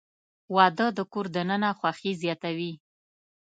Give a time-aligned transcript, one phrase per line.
[0.55, 2.71] •واده د کور دننه خوښي زیاتوي.